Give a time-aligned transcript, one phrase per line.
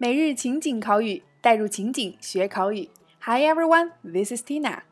[0.00, 2.88] 每日情景口语，带入情景学口语。
[3.20, 4.82] Hi everyone, this is Tina.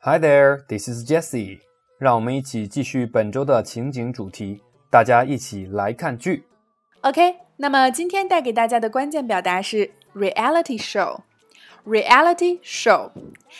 [0.00, 1.60] Hi there, this is Jessie.
[1.96, 4.60] 让我们一起继续本周的情景主题，
[4.90, 6.44] 大家一起来看剧。
[7.00, 11.20] OK，那么今天带给大家的关键表达是 reality show。
[11.86, 13.12] reality show，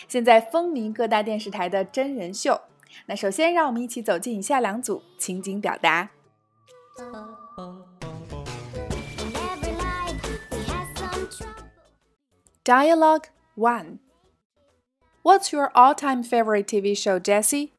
[0.07, 2.61] 现在风靡各大电视台的真人秀。
[3.07, 6.11] 那首先，让我们一起走进以下两组情景表达。
[12.70, 14.00] Dialogue 1
[15.24, 17.74] What's your all time favorite TV show, Jesse?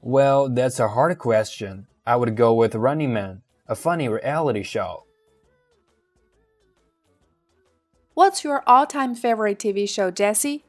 [0.00, 1.86] Well, that's a hard question.
[2.06, 5.04] I would go with Running Man, a funny reality show.
[8.14, 10.64] What's your all time favorite TV show, Jesse?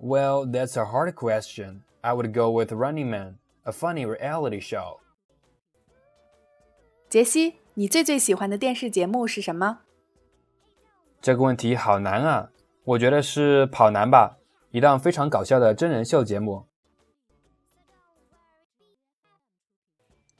[0.00, 1.84] Well, that's a hard question.
[2.02, 5.00] I would go with Running Man, a funny reality show.
[7.08, 9.80] 杰西，你最最喜欢的电视节目是什么？
[11.22, 12.50] 这个问题好难啊！
[12.84, 14.38] 我觉得是《跑男》吧，
[14.70, 16.66] 一档非常搞笑的真人秀节目。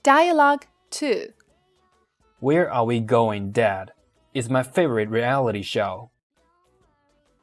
[0.03, 1.35] Dialogue two.
[2.41, 3.89] Where are we going, Dad?
[4.33, 6.11] Is my favorite reality show.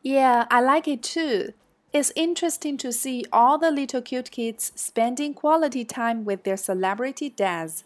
[0.02, 1.54] Yeah, I like it too.
[1.92, 7.30] It's interesting to see all the little cute kids spending quality time with their celebrity
[7.30, 7.84] dads.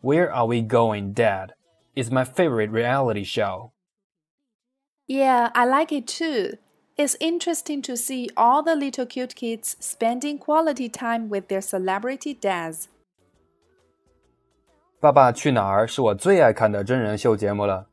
[0.00, 1.54] Where are we going, Dad?
[1.96, 3.72] is my favorite reality show.
[5.06, 6.58] Yeah, I like it too.
[6.96, 12.34] It's interesting to see all the little cute kids spending quality time with their celebrity
[12.38, 12.84] dads.
[15.00, 17.88] 爸爸去哪儿是我最爱看的真人秀节目了。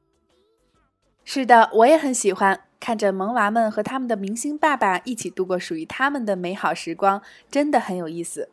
[1.24, 8.50] 是的，我也很喜欢看着萌娃们和他们的明星爸爸一起度过属于他们的美好时光，真的很有意思。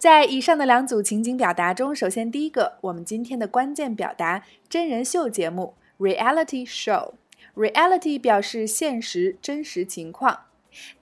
[0.00, 7.12] 在以上的两组情景表达中，首先第一个，我们今天的关键表达真人秀节目 （reality show）。
[7.54, 10.46] reality 表示现实、真实情况。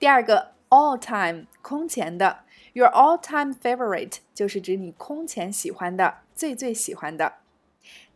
[0.01, 2.41] 第二个，all time 空前的
[2.73, 7.35] ，your all time favorite 就是指你空前喜欢的、最最喜欢的。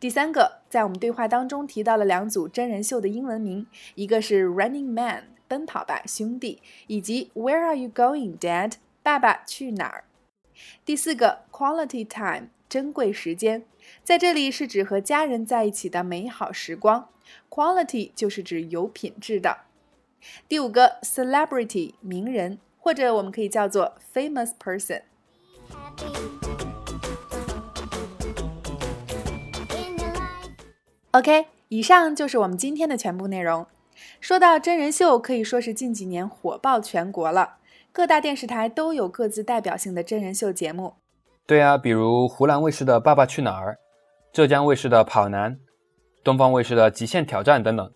[0.01, 8.73] 第三个，在我们对话当中提到了两组真人秀的英文名，一个是 Running Man 奔跑吧兄弟，以及 Where are you going, Dad？
[9.01, 10.03] 爸爸去哪儿？
[10.85, 13.65] 第四个，quality time，珍贵时间，
[14.03, 17.09] 在这里是指和家人在一起的美好时光。
[17.49, 19.61] quality 就是指有品质的。
[20.47, 25.01] 第五个，celebrity，名人，或者我们可以叫做 famous person。
[31.11, 33.67] OK，以上就是我们今天的全部内容。
[34.19, 37.57] 说到真人秀，可以说是近几年火爆全国了。
[37.95, 40.95] 各大电视台都有各自代表性的真人秀节目。
[41.45, 43.73] 对啊，比如湖南卫视的《爸爸去哪儿》，
[44.35, 45.53] 浙江卫视的《跑男》，
[46.23, 47.93] 东方卫视的《极限挑战》等等。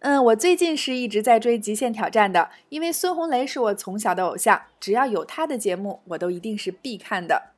[0.00, 7.52] 嗯，我最近是一直在追《极限挑战》的，因为孙红雷是我从小的偶像，只要有他的节目，我都一定是必看的。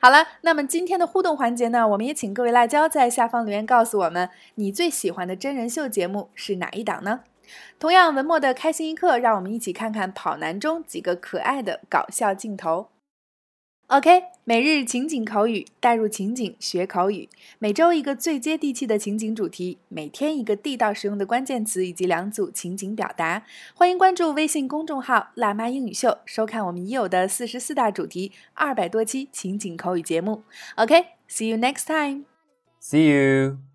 [0.00, 7.20] 好了，那么今天的互动环节呢，我们也请各位辣椒在下方留言告诉我们，你最喜欢的真人秀节目是哪一档呢？
[7.78, 12.88] 同样，文末的开心一刻，让我们一起看看《跑男》中几个可爱的搞笑镜头。
[13.88, 17.28] OK，每日情景口语，带入情景学口语。
[17.60, 23.44] 每周一个最接地气的情景主题，每天一个地道实用的关键词以及两组情景表达。
[23.74, 30.42] 欢迎关注微信公众号“辣妈英语秀”，收看我们已有的四十四大主题、二百多期情景口语节目。
[30.74, 32.24] OK，see you next time。
[32.80, 33.65] See you.